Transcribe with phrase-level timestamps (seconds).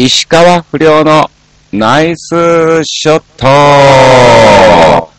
[0.00, 1.28] 石川不良の
[1.72, 5.10] ナイスショット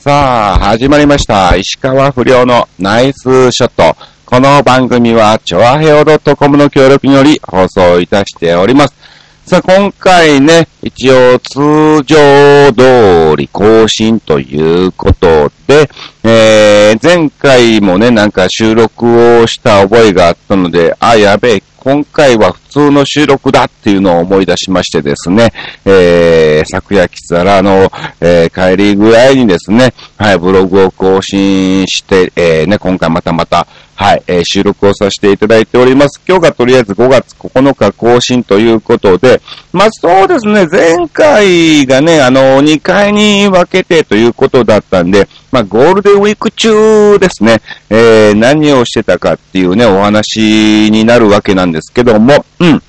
[0.00, 1.54] さあ、始まりました。
[1.54, 3.94] 石川不良のナイスショット。
[4.24, 6.02] この番組は、チョアヘオ
[6.34, 8.94] .com の協力により放送いたしております。
[9.44, 15.90] さあ、今回ね、一応通常通り更新ということで、
[16.24, 25.52] えー、前回もね、なんか収録をした覚えがあったので、あ、やべえ、今回は普通の収録だっていうのを思い出しましてですね、
[25.84, 27.90] えー、昨夜キサラの、
[28.20, 33.66] えー、帰り具合にですね、はい、ブログを更新して、えー、ね、今回またまた、
[34.02, 36.20] はい、えー、収録をさせていただいております。
[36.26, 39.40] 今日がとりあえず5月9日更新ということで、
[39.72, 52.82] まあそうですね、前回がね、あの、2回に分けてということだったんで、まあゴールデンウィーク中ですね、えー、何をしてたかっていうね、お話になるわけなんですけども、うん。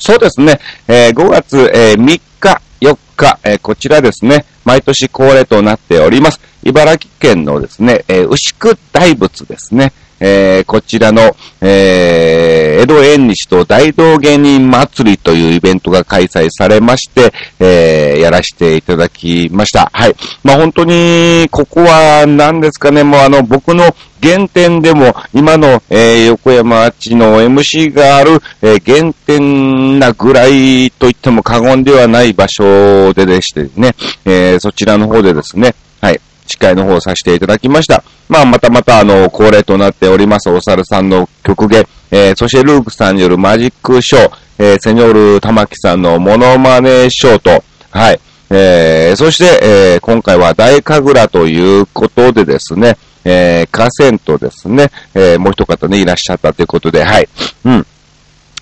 [0.00, 6.40] そうですね、えー、5月、えー、3日、4日、えー、こちらですね、毎年恒例となっております。
[6.64, 9.92] 茨城県のですね、えー、牛久大仏ですね。
[10.22, 19.90] えー、こちらの、えー、江戸縁日と大道芸人祭りというイベントが開催されまして、えー、やらせていただきました。
[19.92, 20.14] はい。
[20.44, 23.84] まあ、本当に、ここは何ですかね、もうあの、僕の
[24.22, 36.20] 原点でも、今の、えー、横山あっちの MC がある、えー、原点なぐらいと言っても過言ではない場所ででしてね、えー、そちらの方でですね、はい、
[36.52, 38.02] 司会の方をさせていただきました。
[38.28, 57.28] まあ、またまた、あの、恒例となっております、お猿さんの曲芸、えー、そしてルークさんによるマジックショー、えー、セニョール玉木さんのモノマネショーと、はい、えー、そして、えー、今回は大神楽ということでですね、えー、河川とですね、えー、もう一方ね、いらっしゃったということで、はい。
[57.64, 57.86] うん。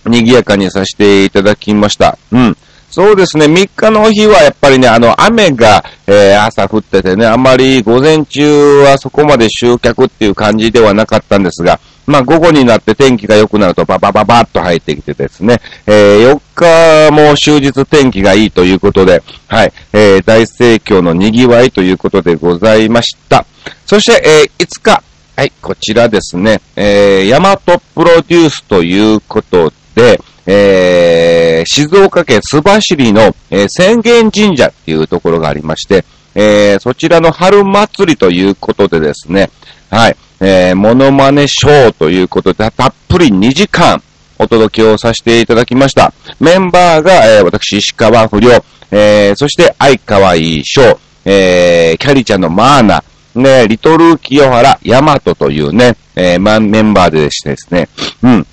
[0.06, 2.18] 賑やかにさせていただきました。
[2.30, 2.56] うん。
[2.90, 11.78] そうですね、3日の日はやっぱりね、あの、雨が、えー、朝降っててね、あまり午前中はそこまで集客っていう感じではなかったんですが、
[12.10, 23.46] まあ、午後になって天気が良くなるとババババッと入ってきてですね、えー、4日も終日天気がいいということで、はい、えー、大盛況の賑わいということでございました。
[23.86, 25.02] そして、えー、5日、
[25.36, 39.50] はい、こちらですね、えー、ヤマトプロデュースということでで、えー、静岡県須走の、えー、浅間神社っていうところがありまして、えー、そちらの春祭りということでですね、
[39.90, 44.02] はい、えー、モノマネショーということで、たっぷり2時間
[44.38, 46.12] お届けをさせていただきました。
[46.40, 57.88] メンバーが、えー、私、石川不良、えー、そして、愛川いショー、えー、キャリちゃんのマーナ、ね、リトル清原ヤマトというね、えー、ま、メンバーでしてですね、
[58.22, 58.46] うん。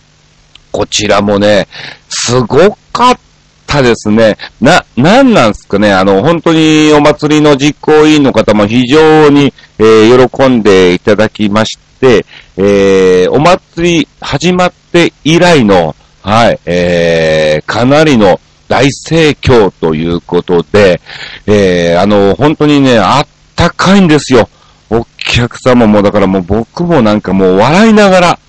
[0.78, 1.68] こちらもね、
[2.08, 3.20] すごかっ
[3.66, 4.38] たですね。
[4.62, 12.28] な、なんなんすかね、あの、本当にお祭りの実行委員の方も非常に、えー、喜んでいただきまして、
[12.58, 21.02] えー、お祭り始まって以来の、はい、えー、かなりの大盛況ということで、
[21.48, 24.48] えー、あの、本当にね、あったかいんですよ。
[24.92, 28.40] お客様も、だからもう僕もなんかもう笑いながら、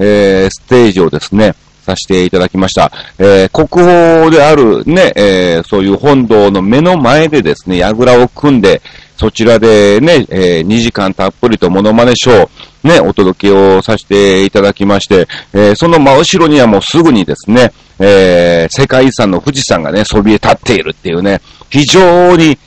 [0.00, 1.54] えー、ステージをですね、
[1.84, 2.92] させていただきました。
[3.18, 8.82] えー、国宝であるね、えー、そういう本堂の目の前でですね、櫓を組んで、
[9.16, 22.58] そちらでね、えー、2時間たっぷりとモノマネショー、ね、お届けをさせていただきまして、えー、その真後ろにはもうすぐにですね、えー、世界遺産の富士山がね、そびえ立っているっていうね、非常に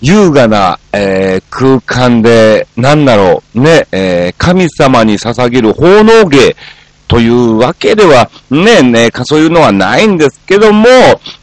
[0.00, 6.56] 優雅な、えー、空間で、なんだろう、ね、えー、神様に捧げる奉納芸
[7.12, 10.88] というわけでは、ね、ね、そういうのはないんですけども、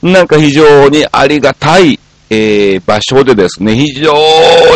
[0.02, 2.00] なんか非常にありがたい、
[2.32, 4.12] えー、場所でですね、非常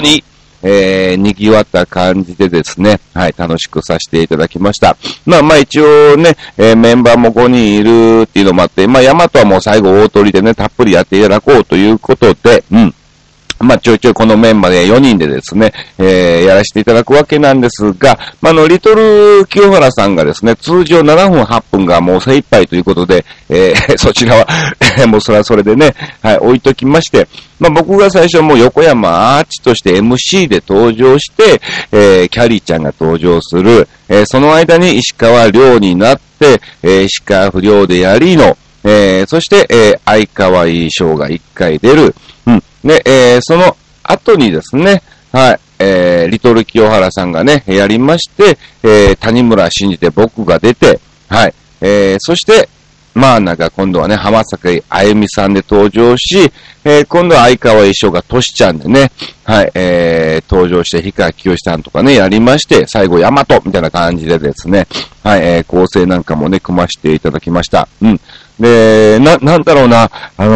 [0.03, 0.23] に、
[0.61, 4.95] えー、賑わった感じでですね、はい、楽しくさせていただきました。
[5.25, 12.93] まあまあ一応ね、えー、メンバーも5人いるっていうのもあって、まあヤマトはもう最後大鳥でね、たっぷりやっていただこうということで、うん。
[13.63, 24.47] まあ、ちょいちょいこのメンバーで4人でですね、えー、やらせていただくわけなんですが、まあ、の、リトル清原さんがですね、通常7分8分がもう精一杯ということで、えー、 そちらは
[25.07, 27.27] もうそれはそれでね、はい、置いときまして、
[27.59, 31.61] まあ、僕が最初もう横山アーチとして MC で登場して、
[31.91, 42.15] えー、キャリーちゃんが登場する、えー、その間に石川亮になって、えー、石川不良でやりの、えー、そして、えー、相川いい賞が1回出る、
[42.47, 42.63] うん。
[42.83, 45.01] で、えー、その後にですね、
[45.31, 52.69] はい、えー、リトル清原さんがね、やりまして、えー、谷村信じて僕が出て、はい、えー、そして、
[53.15, 56.51] まあなんか今度はね、浜崎あゆみさんで登場し、
[56.83, 59.11] えー、今度は相川衣装がとしちゃんでね、
[59.43, 64.87] はい、えー、登場して氷川きよしさんとかね、やりまして、最後ヤマトみたいな感じでですね、
[65.23, 67.87] はい、えー、構成なんかもね、組ましていただきました。
[68.01, 68.19] うん。
[68.59, 70.51] で、な、なんだろうな、あの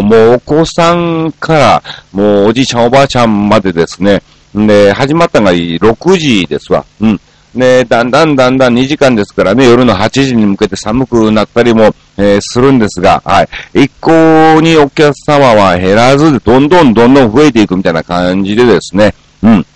[0.00, 4.22] ー、もうお子さんから、もうおじいちゃんおばあちゃんまでですね、
[4.54, 6.84] で、始まったのが6時ですわ。
[7.00, 7.20] うん。
[7.54, 13.48] で、だんだんだんだん2時間ですからね、夜の8時に向けて寒くなったりも、えー、するんですが、はい。
[13.84, 19.66] 一向にお客様は減らず、どんどんどんどん増えていくみたいな感じでですね、うん。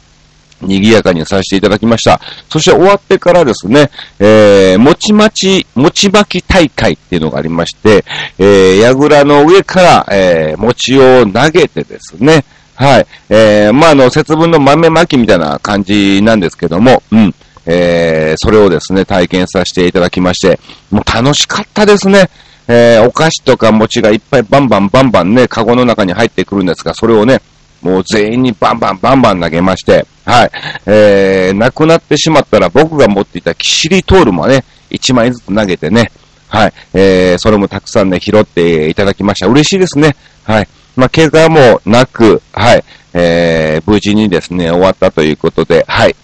[0.64, 2.20] 賑やかにさせていただきました。
[2.48, 8.04] そして終わってからですね、えー、餅巻き、餅巻き大会っていうのがありまして、
[8.38, 12.44] えー、櫓の上から、えー、餅を投げてですね、
[12.74, 17.34] はい、えー、まあ、あの、節分の豆巻きみたいな感じなんですけども、うん。
[17.66, 20.58] えー、それをですね、体験させていただきまして、
[20.90, 22.28] もう楽しかったですね。
[22.66, 27.40] えー、お菓子とか餅がいっぱいバンバンバンバンね、カゴの中に入ってくるんですが、それをね、
[27.84, 30.50] もう全員にバンバンバンバン投げまして、はい。
[30.86, 36.10] えー、亡くなってしまったら僕が持っていたキシリトールもね、1枚ずつ投げてね、
[36.48, 36.72] はい。
[36.94, 39.48] えー、それもたくさんね、拾っていただきました。
[39.48, 40.16] 嬉しいですね。
[40.44, 40.68] はい。
[40.96, 42.84] まあ、怪我もなく、はい。
[43.12, 46.16] えー、無事にですね、終わったということで、はい。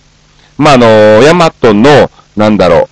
[0.56, 2.88] まあ、あの、ヤマトの、なんだろ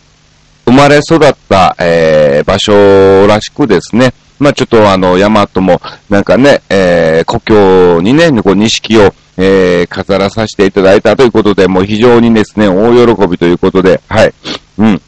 [0.66, 14.34] う、生まれ育った、えー、場所らしくですね、まあ、ちょっとあの、ヤマトも、なんかね、えー、故郷にね、こう、錦を、えー、飾らさせていただいたということで、もう非常にですね、大喜びということで、はい。
[14.78, 15.02] うん。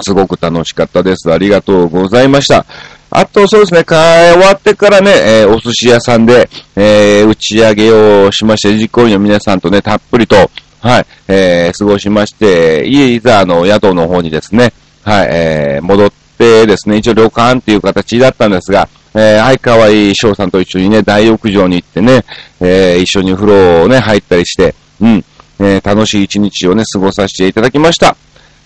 [0.00, 1.32] すごく楽しかったです。
[1.32, 2.64] ありがとうございました。
[3.10, 14.72] あと、そうですね、会終わってからね、えー、お寿司屋さんで、えー、打ち上げをしまして、実行員の皆さんとね、たっぷりと、はい、えー、過ごしまして、いざ、あの、宿の方にですね、
[15.04, 22.24] はい、えー、戻ってですね、一応旅館っていう形だったんですが、えー、相川井翔さんと一緒にね、大浴場に行ってね、
[22.60, 25.24] えー、一緒に風呂をね、入ったりして、うん、
[25.60, 28.16] えー、楽しい一日をね、過ごさせていただきました。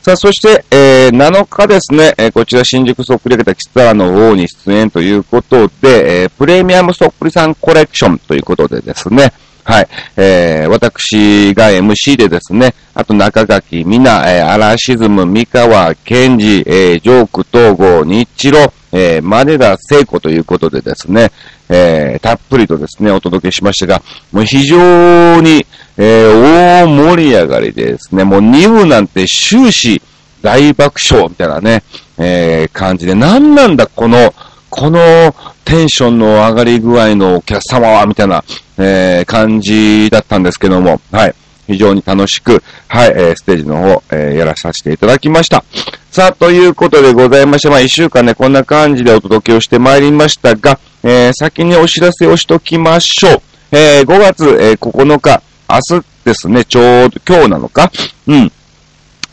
[0.02, 9.32] さあ、そして、えー、7日ですね、えー、こちら新宿そっくり上げたキスタラの方に出演ということで、えー、プレミアムそっくりさんコレクションということでですね、
[9.68, 9.88] はい。
[10.16, 21.30] えー、私が MC でですね、あと中垣みな、えー、アラシズム、三河、健二、えー、ジョーク、東郷、日露、えー、マネダ聖子ということでですね、
[21.68, 25.66] えー、たっぷりとですね、お届けしましたが、もう非常に、
[25.98, 30.00] えー、大盛り上がりでですね、もう2部なんて終始
[30.40, 31.82] 大爆笑みたいなね、
[32.16, 34.32] えー、感じで、なんなんだこの、
[34.70, 35.34] この
[35.64, 38.44] テンションの上がり具合のお客様は、みたいな、
[38.76, 41.34] えー、感じだったんですけども、はい。
[41.66, 45.62] 非常に楽しく、はい、えー、ステージの方、えー、やらさせていただきました。
[46.10, 53.42] さあ、ということでございまして、まあ、一週間ね、こんな感じでお届けをしてまいりましたが、えー、先にお知らせをしときましょう。
[53.70, 57.92] えー、5月、えー、9日、明日ですね、ちょうど、今日なのか？
[58.26, 58.52] うん。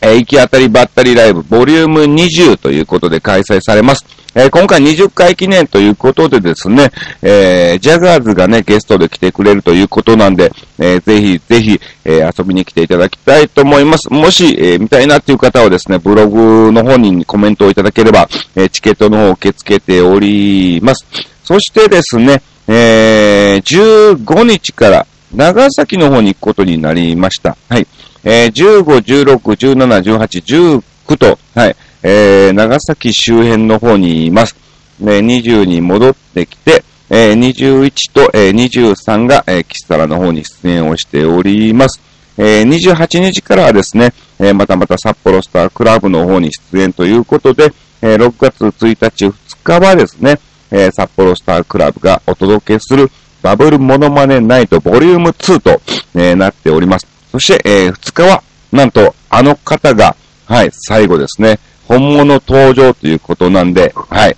[0.02, 4.04] えー、行き当たりばったりライブ、ボリューム20ということで開催されます。
[4.38, 6.90] えー、今回20回記念ということでですね、
[7.22, 14.12] えー、ジャガーズがね、ゲストで来てくれるということなんで、えー、ぜひぜひ、えー、遊びに来ていただきたいと思います。
[14.12, 21.06] もし、えー、見たいなっていう方はですね、ブログの方にコメントをいただければ、えー、チケットの方を受け付けております。
[21.42, 27.56] そしてですね、えー、15日から長崎の方に行くことになりました。
[27.70, 27.86] はい。
[28.22, 28.84] えー、15、
[29.24, 31.76] 16、17、18、19と、はい。
[32.08, 34.54] えー、長崎周辺の方にいます。
[35.00, 42.00] え20に戻ってきて、えー、21と、えー、23が、えー、キスタラの方に出演をしております。
[42.38, 50.38] えー、28日からはですね、えー、またまた札幌スタークラブの方に出演ということで、えー、6月1日、2日はですね、
[50.70, 53.10] えー、札幌スタークラブがお届けする
[53.42, 55.82] バブルモノマネナイトボリューム2と、
[56.14, 57.06] えー、なっております。
[57.32, 60.14] そして、えー、2日は、なんと、あの方が、
[60.46, 64.36] はい、最後ですね、本物登場ということなんで、はい。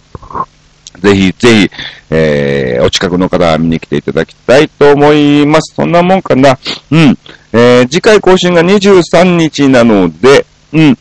[1.01, 1.71] ぜひぜひ、
[2.11, 5.75] えー、お近くの方は見に来ていただきたいと思います。
[5.75, 6.59] そんなもんかな。
[6.91, 7.19] うん。
[7.53, 10.99] えー、次回更新が23日なので、うん。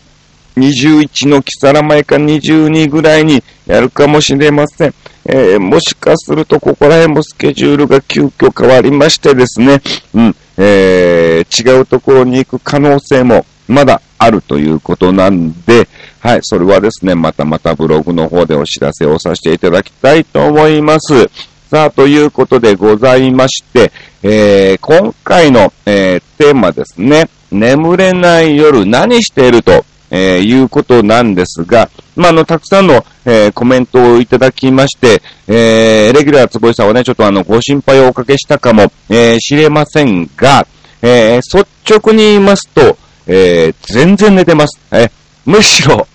[0.57, 4.93] 21の木更前か22ぐらいにやるかもしれません。
[5.25, 9.81] えー、もしかするとここら辺もスケジュールが急遽変わりましてですね、
[10.13, 15.87] うん、えー、違うところに行く可能性もまだあるということなんで、
[16.19, 21.29] はい、それはですね、またまたブログの方でお知らせをさせていただきたいと思います。
[21.69, 23.91] さあ、ということでございまして、
[24.23, 40.65] えー、今回の、えー、テーマですね、眠れない夜何しているとえー、いうことなんですが、まあ、あの、たくさんの、えー、コメントをいただきまして、えー、レギュラーつぼいさんはね、ちょっとあの、ご心配をおかけしたかも、えー、知れませんが、
[41.01, 42.97] えー、率直に言いますと、
[43.27, 44.79] えー、全然寝てます。
[44.91, 45.11] え
[45.47, 46.05] むしろ、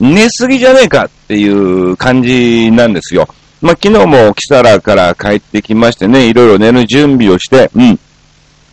[0.00, 3.28] 寝すぎじゃねえかっていう感じなんですよ。
[3.60, 8.00] まあ、昨日もキサラから帰ってきましてね、いろいろ寝る準備をして、うん。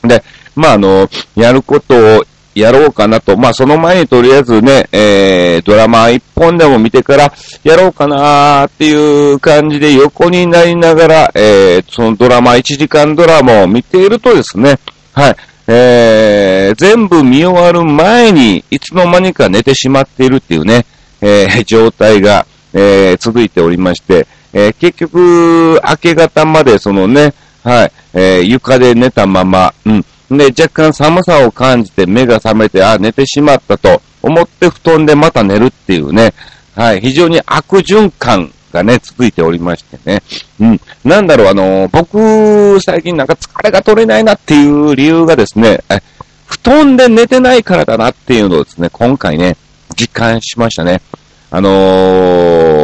[0.07, 0.23] で、
[0.55, 3.35] まあ、あの、やることをやろうかなと。
[3.35, 7.33] まあ、その前にとりあえずね、えー、ドラマ一本でも見てから
[7.65, 14.79] やろうかなーっていう感じで横になりながら、えー、そのドラマ、1時間ドラマを見ているとですね、
[15.11, 15.35] はい、
[15.67, 20.85] えー、全部見終わる前に、いつの間にか寝てしまっているっていうね、
[21.21, 30.05] えー、状態が、えー、続いておりまして、えー、結局、明け方までそのね、はい、えー、床で寝たまま、うん。
[30.37, 36.33] で、若干寒さを感じて目が覚めて、あ、寝てしまったと思って布団でまた寝るっていうね、
[36.75, 40.21] はい、非常に悪循環がね、続いておりましてね。
[40.59, 40.81] うん。
[41.03, 46.01] なんだろう、あの、僕、最近なんか疲れが取れないなっていう理由がですね、え、
[46.45, 49.57] 布団で寝てないからだなっていうのをですね、今回ね、
[49.99, 51.01] 実感しましたね。
[51.51, 51.69] あの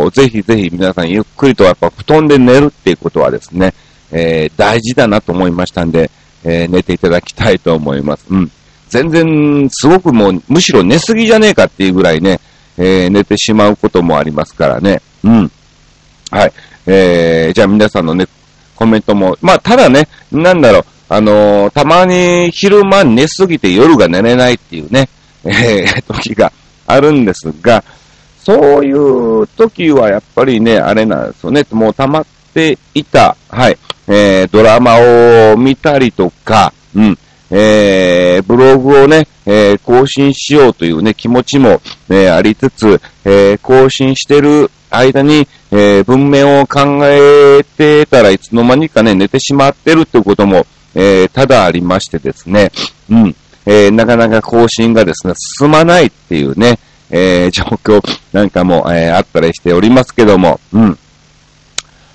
[0.07, 3.73] ー、ぜひぜひ皆さんゆっくりとやっぱ布団で寝るっていうことはですね、
[4.11, 6.09] えー、大事だなと思いましたんで、
[6.43, 8.25] えー、寝ていただきたいと思います。
[8.29, 8.51] うん。
[8.89, 12.39] 全然、すごくもう、むしろ寝すぎじゃねえかっていうぐらいね、
[12.77, 15.01] えー、寝てしまうこともありますからね。
[15.23, 15.51] うん。
[16.31, 16.53] はい。
[16.87, 18.25] えー、じゃあ皆さんのね、
[18.75, 25.09] コメントも、まあ、ただね、なんだろう、あのー、たまに昼間寝すぎて夜が寝れないっていうね、
[25.43, 26.51] えー、時が
[26.87, 27.83] あるんですが、
[28.39, 31.65] そういう時はやっぱりね、あれなんですよね。
[31.71, 34.95] もう溜まっていた、はい、えー、ドラマ
[35.53, 37.17] を見たりとか、うん、
[37.51, 52.71] えー、ブログをね、えー、更新しようというね、気持ちも、え、ありつつ、えー、更新してる間に、えー、文面を考えてたらいつの間にかね、寝てしまってるってことも、えー、ただありましてですね、
[53.09, 56.79] うん、えー、なかなか更新がですね、進まないっていうね、
[57.09, 58.01] えー、状況
[58.33, 60.97] なんかも、えー、あったりしておりますけども、うん。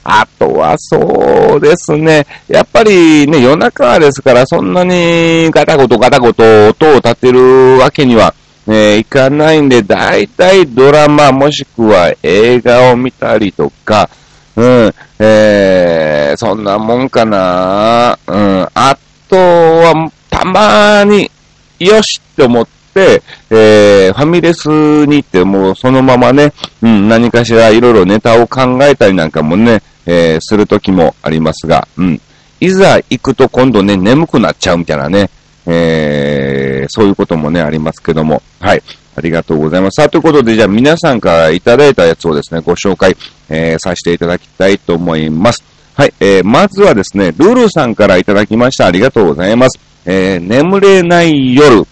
[0.09, 2.25] あとはそうですね。
[2.49, 8.33] やっぱりね、夜中ですから、そんなにガタゴトガタゴト音を立てるわけには、
[8.69, 14.09] えー、いかないんで、だいたいドラマもしくは映画を見たりとか、
[14.57, 18.19] うん、えー、そんなもんかな。
[18.27, 18.97] うん、あ
[19.29, 21.31] とは、たまに、
[21.79, 24.67] よしって思って、えー、ファミレス
[25.07, 32.21] に行ってもうそのままね、うん、何かしらいろいろネタを考えたりなんかもね、えー、するときもありますが、うん。
[32.59, 35.29] いざ行くと今度ね、眠くなっちゃうみたいなね、
[35.67, 38.43] えー、そういうこともね、ありますけども。
[38.61, 38.83] はい。
[39.17, 39.97] ありがとうございます。
[39.97, 43.17] さあ、ということで、じゃあ皆さんからいただいたやつをですね、ご紹介、
[43.49, 45.65] えー、させていただきたいと思います。
[45.95, 46.13] はい。
[46.21, 48.87] えー、まずはですね、ルルさんからいただきました。
[48.87, 49.81] ありがとうございます。
[50.05, 51.87] えー、眠れない夜、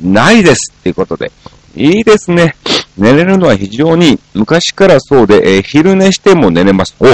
[0.00, 1.32] ないですっていうことで。
[1.74, 2.54] いいですね。
[2.96, 6.94] 寝れるのは非常に昔からそうで、えー、昼寝しても寝れます。
[7.00, 7.06] お、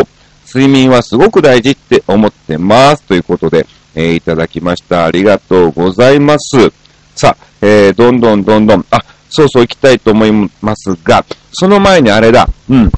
[0.46, 3.02] 睡眠はすごく大事って思ってます。
[3.04, 5.06] ということで、えー、いただきました。
[5.06, 6.72] ありがとうございます。
[7.18, 12.88] さあ、えー、どんどんどんどん、あ、そうそう行きたいと思いますが、その前にあれだ、うん。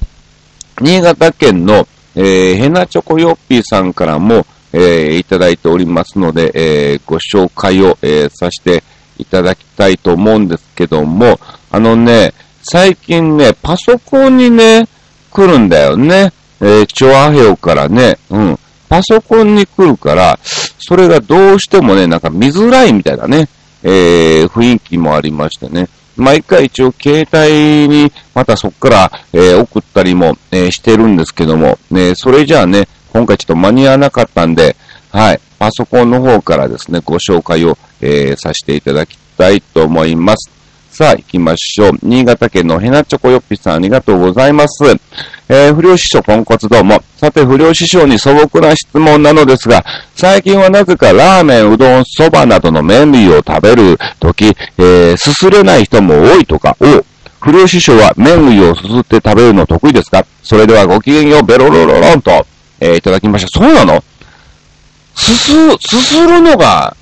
[0.78, 8.84] 新潟県の、えー、ヘナチョコヨッピーさんからも、えー、いただいておりますので、えー、ご紹介を、えー、させて
[9.16, 14.86] いただきたいと思うんですけども、あのね、最近ね、パソコンにね、
[15.30, 16.30] 来るんだよね。
[16.60, 18.58] えー、チョアヘオからね、うん。
[18.90, 23.48] パソコンに来るから、それがどうしてもね、なんか見づらいみたいなね、
[23.82, 25.88] えー、雰囲気もありましてね。
[26.16, 34.76] 毎回一応携帯にまたそっから、えー、送ったりも、えー、してるんですけども、ね、それじゃあね、今回ちょっと間に合わなかったんで、
[35.10, 40.50] はい、パソコンの方からですね、ご紹介を、えー、させていただきたいと思います。
[40.90, 41.92] さあ、行きましょう。
[42.02, 44.84] 新潟県のヘナチョコヨッピさんありがとうございます。
[45.52, 47.02] えー、不良師匠ポンコツどうも。
[47.16, 57.04] さて、不良師匠に素朴な質問なのですが、最近はなぜかラーメン、うどん、そばなどの麺類を食べるとき、えー、すすれない人も多いとか、お
[57.40, 60.24] 不良師匠は麺類をすすって食べるの得意ですか？
[60.40, 62.46] それではごきげんよう、ベロロロロンと、
[62.78, 63.48] えー、いただきました。
[63.48, 64.04] そうなの？
[65.16, 66.96] すす、すするのが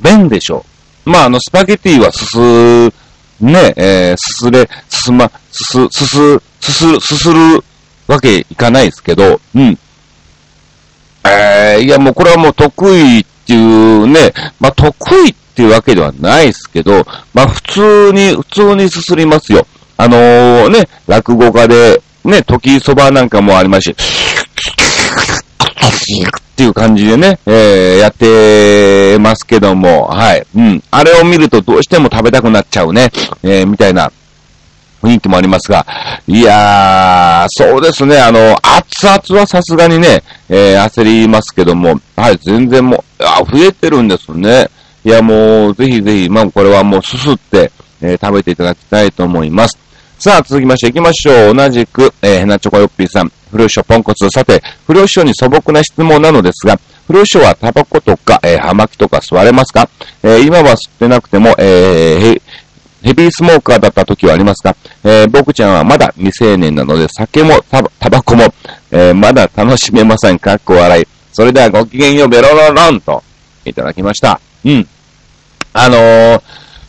[0.00, 0.64] 麺でしょ。
[1.04, 2.38] まあ、あの、スパゲティはすす
[3.40, 7.64] ね、えー、すすれ、すすま、すす、すす、すす、すする
[8.10, 9.78] わけいかないですけど、うん。
[11.24, 14.94] えー、いやもうこれはもう得意っていうね、まあ、得
[15.26, 19.64] 意っていうわけではないですけど、まあ、普通に、普通にすすりますよ。
[19.96, 23.96] あのー、ね、落語家で、ね、時そばなんかもありますし、っ
[26.56, 30.44] ていう感じでね、えー、やってますけども、はい。
[30.56, 30.82] うん。
[30.90, 33.10] あれを見るとどうしても食べたくなっちゃうね、
[33.42, 34.10] えー、みたいな
[35.02, 35.86] 雰囲気もありますが、
[36.26, 44.68] いやー、そうですね、あの、熱々はさすがにね、えー、焦りますけども、はい、全然もう、あ、増えてるんですね。
[45.04, 49.78] いや、もう、ぜひぜひ、まあ、これはもうすすって、えー、食べていただきたいと思います。
[50.18, 51.54] さあ、続きまして行きましょう。
[51.54, 54.28] 同じく、えー、ヘナチョコヨッピーさん、不良師匠ポンコツ。
[54.28, 59.88] さて、不良師匠に素朴な質問なのですが、不良師匠はタバコとか、えー、葉巻とか吸われますか？
[60.22, 62.42] えー、今は吸ってなくても、えー、
[63.02, 67.62] ヘビースモーカーだった時はありますかえー、僕ちゃんはまだ未成年なので、酒も
[67.98, 68.44] タバコも、
[68.90, 70.38] えー、まだ楽しめません。
[70.38, 71.06] かっこ笑い。
[71.32, 73.22] それではごきげんよう、ベロロロンと、
[73.64, 74.40] いただきました。
[74.64, 74.86] うん。
[75.72, 76.42] あのー、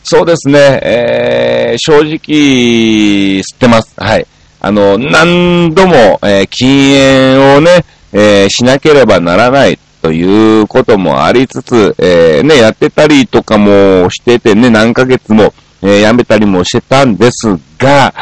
[0.04, 3.94] そうですね、えー、正直、吸ってます。
[3.96, 4.26] はい。
[4.60, 18.14] あの、何度も、えー、禁煙をね、えー、しなければならないということもありつつ、えー、ね、やってたりとかもしててね、何ヶ月も、えー、やめたりもしてたんですが、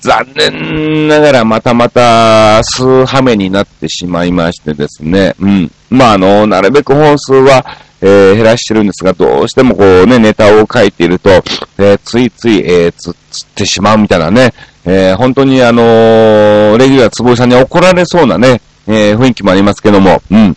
[0.00, 5.34] 残念ながらまたまた吸う羽目になってしまいましてですね。
[5.40, 5.70] うん。
[5.88, 7.64] まあ、あの、なるべく本数は、
[8.02, 11.30] えー、減らしてるんですが、どうしてもこうね、ネタを書いていると、
[11.78, 14.52] えー、ついつい、えー、つ、つってしまうみたいなね、
[14.84, 20.56] え、本当にあの、レギュラーつぼいさんに怒られそうなね、え、雰囲気もありますけども、うん。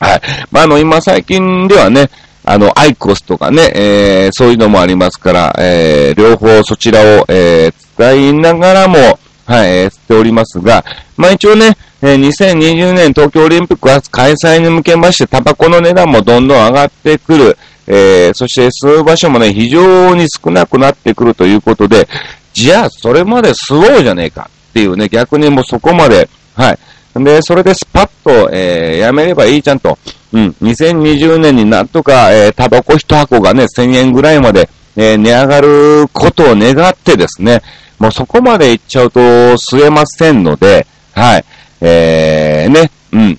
[0.00, 0.20] はい。
[0.50, 2.10] まあ、あの、今最近ではね、
[2.48, 10.84] あの、アイコスとかね、えー、そういうのもありますから、えー、両方そちらを、えー、使いながらも、はい、えー、しておりますが、
[11.16, 22.08] まあ一応ね、えー、2020年東京オリンピックは開催に向けまして、タバコの値段もどんどん上がってくる、えー、そして吸う場所もね、非常に少なくなってくるということで、
[22.52, 26.78] じゃあ、それまで吸おうじゃねえかっていうね、逆にもうそこまで、はい。
[27.24, 29.98] で、それでスパッと、えー、やめればいいじゃんと。
[30.32, 30.56] うん。
[30.62, 37.62] 2020年になんとか、えー、タバコ一箱がね、1000円ぐらいまで、えー、値上がることを願ってですね、
[37.98, 41.44] もうそこまで行っちゃうと吸えませんので、はい。
[41.80, 43.38] えー、ね、うん。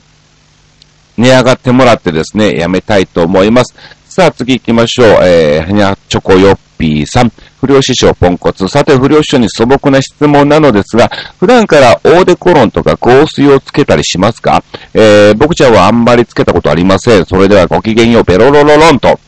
[1.18, 3.76] 値上がってもらってですね、やめたいと思います。
[4.08, 5.08] さあ、次行きましょう。
[5.24, 7.32] えー、にゃチョコヨッピーさん。
[7.68, 8.66] 不良師匠ポンコツ。
[8.70, 14.64] さて、不良師匠に素朴な質問なのですが、普段からオーデコロンとか香水をつけたりしますか？
[14.94, 17.26] えー、僕ちゃんはあんまりつけたことありません。
[17.26, 19.20] それではごきげんよう、ペロロロロンと。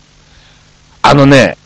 [1.02, 1.58] あのね、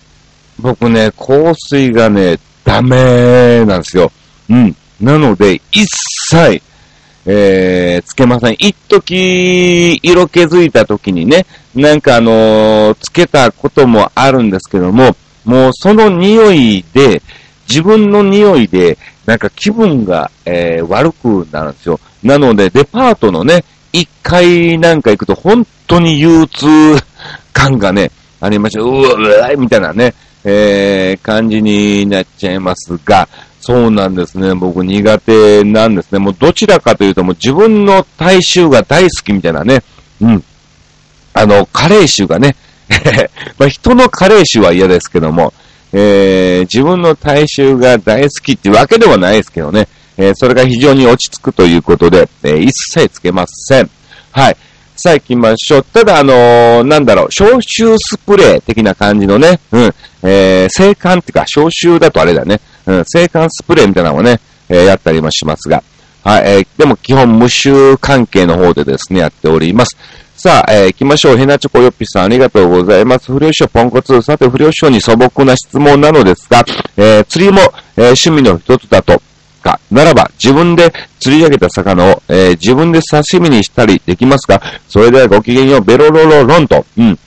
[0.57, 4.11] 僕ね、香水がね、ダメなんですよ。
[4.49, 4.75] うん。
[4.99, 5.85] なので、一
[6.31, 6.61] 切、
[7.25, 8.53] えー、つけません。
[8.53, 17.21] 一時、色気づいた時にね、なんかあのー、つけたこともあるんですけども、もうその匂いで、
[17.67, 21.99] 自分の匂いで、なんか気分が、えー、悪くなるんですよ。
[22.21, 26.65] なので、デパートのね、一階なんか行くと本当に憂鬱
[27.53, 33.27] 感がね、ありまして、うわ、うみたいなね、えー、感じになっちゃいますが、
[33.61, 34.53] そうなんですね。
[34.53, 36.19] 僕苦手なんですね。
[36.19, 39.81] もうどちらかというともう自分の体臭が大好きみたいなね。
[40.21, 40.43] うん。
[41.33, 42.57] あの、カレー臭がね。
[43.57, 45.53] まあ人のカレー臭は嫌ですけども、
[45.93, 49.87] えー、自分の体臭が大好きってわけではないですけどね。
[50.17, 53.89] えー、それが非常に落ち着くということで、えー、一切つけません。
[54.31, 54.57] はい。
[54.95, 55.83] さあ行きましょう。
[55.83, 65.83] ただ、あのー、なんだろう、消臭スプレー的な感じのね、うん、えー、静管っていうか、消臭だとあれだね、うん、静管スプレーみたいなのをね、えー、やったりもしますが、
[66.23, 69.97] はい、えー、でも基本無臭関係の方でですね、やっております。
[70.43, 71.37] さあ、えー、行きましょう。
[71.37, 73.31] ヘナチョコヨッピさん、ありがとうございます。
[73.31, 74.21] 不良師匠ポンコツ。
[74.21, 76.65] さて、不良師匠に素朴な質問なのですが、
[76.97, 77.61] えー、釣りも、
[77.95, 79.21] えー、趣味の一つだと、
[79.61, 84.61] か、ならば、自分で釣り上げた魚を、えー、自分で刺身にしたりできますか？
[84.89, 87.17] それではごきげんよう、ベロロロロンと、うん、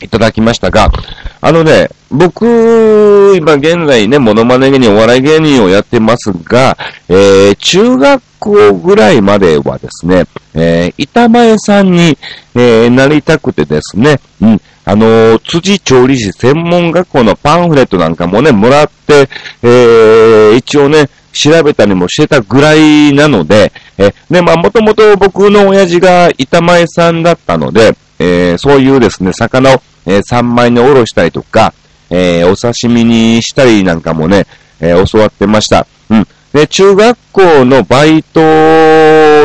[0.00, 0.92] いただきましたが、
[1.40, 6.78] あのね、僕、今現在ね、モノマネ芸人、お笑い芸人をやってますが、
[7.08, 12.16] えー、中学校ぐらいまではですね、えー、板前さんに、
[12.54, 19.28] えー、なりたくてですね、うん、あの、辻調理師専門学校のパンフレットなんかもね、もらって、
[19.62, 31.74] えー、一応ね、調べたりもしてたぐらいなので、え、で、まあ、もともと僕の親父が板前さんだったので、えー、そういうですね、魚を、えー、三枚におろしたりとか、
[32.08, 34.46] えー、お刺身にしたりなんかもね、
[34.80, 35.86] えー、教わってました。
[36.08, 36.26] うん。
[36.52, 38.40] で、中学校のバイト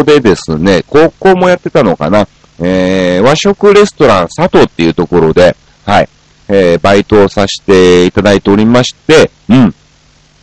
[0.06, 2.28] でですね、高校もやってたのかな。
[2.64, 6.10] えー、和食レストラン佐藤っていうところで、はい、
[6.48, 9.76] えー、バイトをさせていただいておりまして、うん。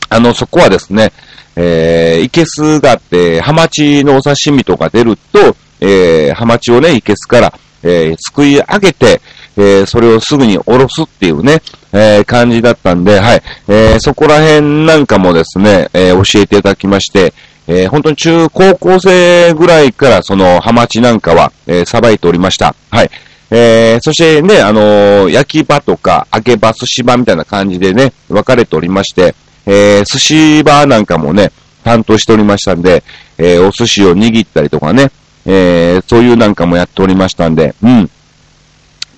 [0.09, 1.13] あの、そこはですね、
[1.55, 9.21] えー、いけすがあって、ハマチのお刺身とか出ると、えー、ハマチをね、いけすから、えー、すくい上げて、
[9.59, 11.61] えー、それをすぐにおろすっていうね、
[11.93, 17.35] えー、感じだったんで、はい、えー、そこら辺なんかもですね、えー、教えていただきまして、
[17.67, 22.75] えー、本当に中高校生ぐらいからそのハマチなんかは、えー、さばいておりました。
[22.91, 23.11] はい。
[23.51, 29.35] えー、そしてね、あのー、焼き場とか揚げ場、寿司場みたいな感じでね、分かれておりまして、
[29.67, 31.51] えー、寿司場なんかもね、
[31.83, 33.03] 担当しておりましたんで、
[33.39, 35.11] えー、お寿司を握ったりとかね、
[35.47, 38.11] えー、そういうなんかもやっておりましたんで、うん。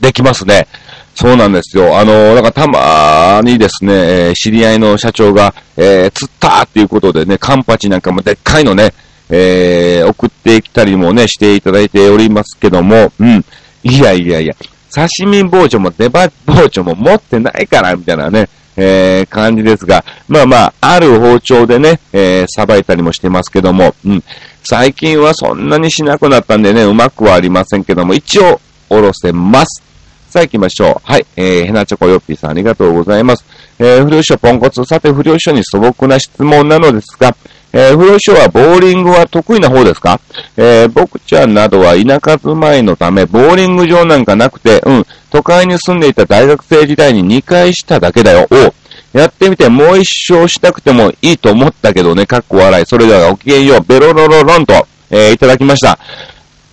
[0.01, 0.67] できますね。
[1.15, 1.99] そうなんですよ。
[1.99, 8.95] あの、なんかたまにですね、え、知り合いの社長が、えー、釣ったっていうことでね、カンパチなんかもでっかいのね、
[9.29, 13.45] えー、送ってきたりもね、していただいておりますけども、うん。
[13.83, 14.55] いやいやいや、
[14.93, 24.25] 刺身包丁も出刃包丁も持ってないから、みたいなね、えー、感じですが、まあまあ、ある包丁でね、えー、さばいたりもしてますけども、うん。
[24.63, 29.90] 最近はそんなにしなくなったんでね、うまくはありませんけども、一応、おろせます。
[30.31, 30.95] さあ行きましょう。
[31.03, 31.27] はい。
[31.37, 33.45] えー、ヘナチョコヨッピーさんありがとうございます。
[33.81, 34.85] えー、不良師匠ポンコツ。
[34.85, 37.35] さて、不良師匠に素朴な質問なのですが、
[37.73, 40.21] えー、不良師匠はボーリングは得意な方ですか？
[40.57, 48.47] えー、僕ちゃんなどは田舎住まいのため、ボーリング場なんかなくて、うん、都会に住んでいた大学生時代に2回しただけだよ。
[48.51, 52.87] おやってみてもう一生したくてもいいと思ったけどね、かっこ笑い。
[52.87, 55.99] それではごきげんよう、ベロロロロンと、えー、いただきました。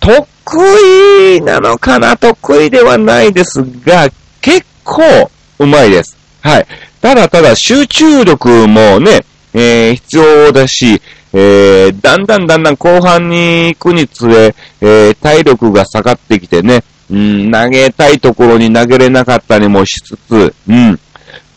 [0.00, 0.26] 得
[1.36, 2.16] 意なのかな？
[2.16, 4.08] 得意ではないですが、
[4.40, 5.02] 結構
[5.58, 6.16] うまいです。
[6.40, 6.66] はい。
[7.00, 9.20] ただただ集中力もね、
[9.54, 11.00] えー、必要だし、
[11.32, 20.98] えー、だんだんだんだん後半に行くにつれ、えー、体力が下がってきてね、うん、投げたいところに投げれなかったりもしつつ、うん。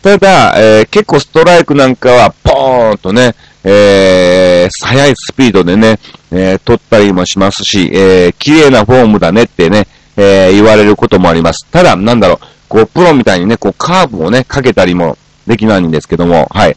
[0.02, 5.98] ただ、えー、結構ストライクなんかはポーンとね、えー、速いスピードでね、
[6.30, 11.66] えー、取ったりもしますし、えー、綺麗なフォームだねってね、えー、言われることもあります。
[11.70, 16.76] ただ、なんだろう、こう、プロみたいにね、こう、カーブをね、かけたりもできないんですけども、はい。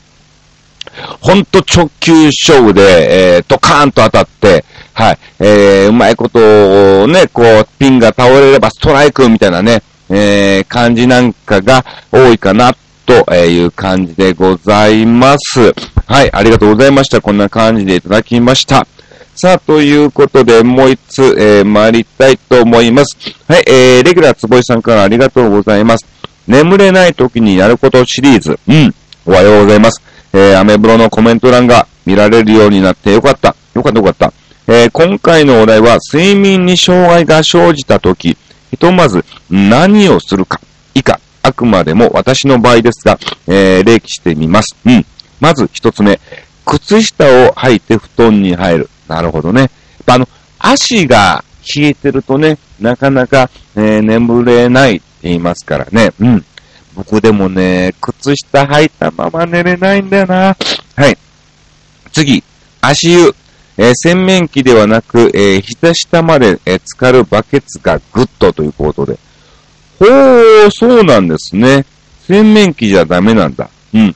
[1.21, 15.73] ほんと直球勝負で、えー、ドカーンと当たって、はい、えー、うまいことをね、こう、ピンが倒れればストライクみたいなね、えー、感じなんかが多いかなという感じでございます。
[16.07, 17.19] はい、ありがとうございました。
[17.19, 18.85] こんな感じでいただきました。
[19.35, 23.17] さあ、ということで、もう一つ、えー、参りたいと思います。
[23.47, 26.05] はい、えー、レギュラーつぼいさんからありがとうございます。
[26.47, 28.59] 眠れない時にやることシリーズ。
[28.67, 30.01] うん、おはようございます。
[30.31, 33.55] えー、アメブロのコメント欄が見られるようになってよかった。
[33.73, 34.33] よかったよかった。
[34.67, 38.37] えー、今回のお題は、睡眠に障害が生じた時、
[38.69, 40.61] ひとまず何をするか、
[40.93, 44.75] 以下、あくまでも私の場合ですが、えー、例記してみます。
[44.85, 45.05] うん。
[45.39, 46.19] まず一つ目、
[46.65, 48.89] 靴下を履いて布団に入る。
[49.07, 49.69] なるほどね。
[50.05, 50.27] あの、
[50.59, 51.43] 足が
[51.75, 56.11] 冷えてるとね、なかなか、えー、眠れないって言いますからね。
[56.19, 56.45] うん。
[56.95, 60.55] 僕でもね、靴下履いたまま寝れないんだよな。
[60.95, 61.17] はい。
[62.11, 62.43] 次、
[62.81, 63.35] 足湯。
[63.77, 69.19] えー、洗面器ではなく、えー、膝下まで、えー、浸かるバケツがグッとということで。
[69.99, 71.85] ほー、そうなんですね。
[72.25, 73.69] 洗面器じゃダメなんだ。
[73.93, 74.15] うん。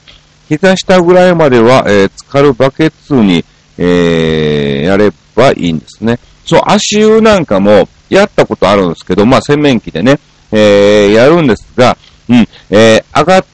[0.50, 3.44] 膝下ぐらいまでは、えー、浸かるバケツに、
[3.78, 6.18] えー、やればいいんですね。
[6.44, 10.18] そう、足湯なんかもやったことあるんですけど、まあ洗面器でね、
[10.50, 11.96] えー、やるんですが、
[12.28, 13.44] うん、えー、上がっ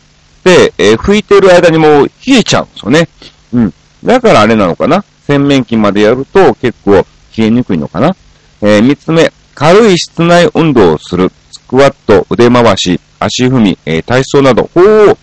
[0.43, 3.09] て、えー、拭いてる間にもう冷えちゃうんですよね。
[3.53, 3.75] うん。
[4.03, 5.05] だからあれなのかな？
[5.27, 7.07] 洗面器までやると結構冷
[7.45, 8.17] えにくいのかな？
[8.63, 11.31] えー、三つ目、軽い室内運動をする。
[11.53, 14.71] スクワット、腕回し、足踏み、えー、体操など。
[14.73, 15.19] ほー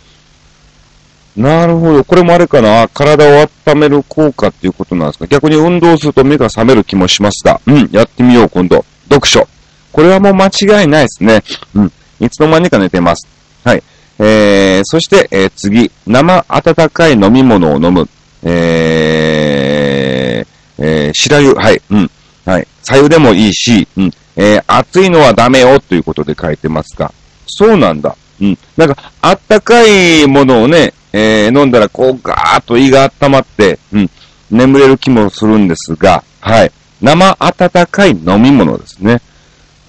[1.36, 2.04] なるほど。
[2.04, 7.60] これもあれかな体を温める効果っていうことなんですか逆に運動すると目が覚める気もしますが。
[7.65, 8.86] うん、やってみよう、今度。
[9.10, 9.48] 読書。
[9.91, 11.43] これはもう間違いないですね。
[11.74, 11.91] うん。
[12.19, 13.28] いつの間にか寝てます。
[13.63, 13.84] はい。
[14.19, 15.91] えー、そして、えー、次。
[16.06, 18.08] 生温かい飲み物を飲む。
[18.43, 21.54] えー、えー、白湯。
[21.54, 21.82] はい。
[21.89, 22.12] うん。
[22.46, 22.67] はい。
[22.84, 24.12] 左右でもいいし、うん。
[24.36, 27.12] えー、熱いのはダメよということで書いてますが。
[27.48, 28.15] そうなんだ。
[28.43, 28.58] うん。
[28.75, 34.10] なんか、あったかいものをね、えー、飲んだらこうガーッと胃が温まって、うん、
[34.51, 36.71] 眠れる気もするんですが、はい。
[37.01, 39.21] 生温かい飲み物ですね。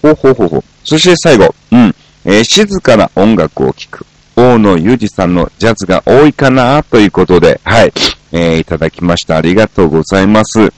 [0.02, 0.64] ほうほうほうほう。
[0.84, 4.06] そして最後、うん、えー、静かな音楽を聴く。
[4.36, 7.92] 大野裕二さんのジャズが多いかなということで、はい。
[8.32, 9.36] えー、いただきました。
[9.36, 10.72] ありがとうございます。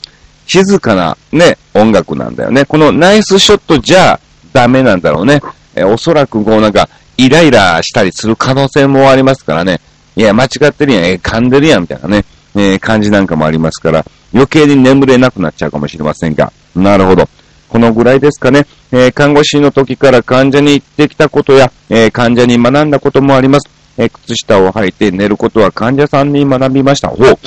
[0.46, 2.64] 静かなね、音楽なんだよね。
[2.64, 4.20] このナイスショットじゃ
[4.52, 5.40] ダメなんだろうね。
[5.74, 9.80] えーおそらくこうなんか、イライラしたりする可能性もありますからね。
[10.16, 12.24] いや、間違ってるやん、えー噛んでるやん、みたいなね、
[12.54, 16.52] えー感じなんかもありますから、余計に眠れなくなっちゃうかもしれませんが。
[16.74, 17.28] なるほど。
[17.68, 18.66] このぐらいですかね。
[18.92, 23.68] えー看護師の時から患者に言ってきたことや、え患者に学んだこともあります。
[23.98, 27.08] え靴下を履いて寝ることは患者さんに学びました。
[27.08, 27.38] ほう。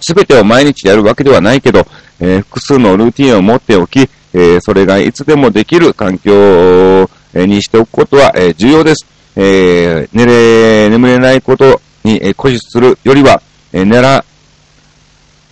[0.00, 1.86] すべてを毎日やるわけではないけど、
[2.20, 9.06] えー複数のルーティンを持っておき、えそれがいつでもできる環境えにしておくことは、え重要です。
[9.36, 13.42] え寝れ、眠れないことに、え固執するよりは、
[13.72, 14.24] え寝ら、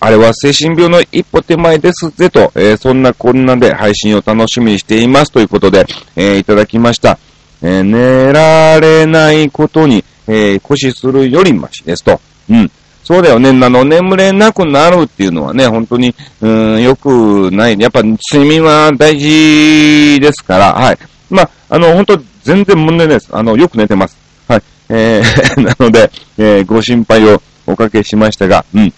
[0.00, 7.18] あれは精神病の一歩手前ですぜと、えそんなこんなで配信を楽しみにしていますということで、えいただきました。
[7.62, 12.20] え寝られないことに、えー、固執するよりましですと。
[12.50, 12.70] うん。
[13.04, 13.48] そうだよね。
[13.50, 17.78] あの、眠れなくなるっていうのはね、本当に、うん、良くない。
[17.78, 20.98] やっぱ、睡眠は大事ですから、はい。
[21.32, 23.28] まあ、あの、本当全然問題ないです。
[23.32, 24.16] あの、よく寝てます。
[24.46, 24.62] はい。
[24.90, 28.92] えー、 なので、えーご心配をおかけしましたが、うん。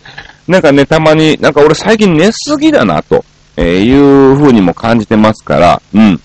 [0.48, 3.24] なんかね、たまに、なんか俺最近寝すぎだな、と、
[3.56, 6.20] えーいう風にも感じてますから、うん。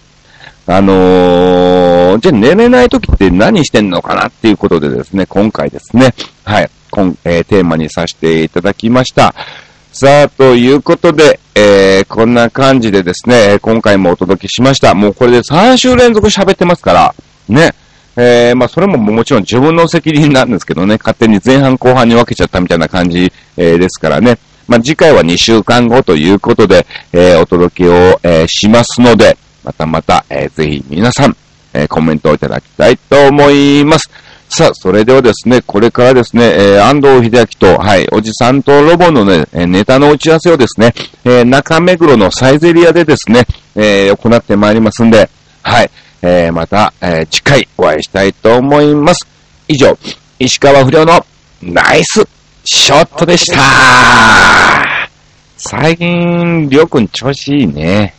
[0.65, 9.35] あのー、じゃあ寝れない時って何してんのかなっていうことでですね、今回ですね、はい、今、えーテーマにさせていただきました。
[9.91, 14.93] さあ、ということで、えー、こんな感じでですね、今回もお届けしました。
[14.93, 17.15] もうこれで3週連続喋ってますから、
[17.49, 17.73] ね。
[18.15, 24.39] えー、まあ、それももちろん自分の責任なんですけどね、勝手に前半後半に分けちゃったみたいな感じ、えーですからね。
[24.69, 27.93] まあ、次回は2週間後ということで、えーお届けを、
[28.23, 31.35] えーしますので、またまた、えーぜひ皆さん、
[31.73, 34.09] えーコメントをいただきたいと思います。
[34.51, 40.91] さあ、それではですね、これからですね、えー安藤秀明と、はい、おじさんとロボのね、ネタの打ち合わせをですね、
[41.23, 45.29] えー中目黒のサイゼリアでですね、えー行ってまいりますんで、
[45.61, 45.91] はい、
[46.23, 49.27] えーまた、えー次回お会いしたいと思います。
[49.67, 49.95] 以上、
[50.39, 51.23] 石川不良の
[51.61, 52.27] ナイス
[52.65, 55.09] ショットでした
[55.57, 58.15] 最近、りょうくん調子いいね。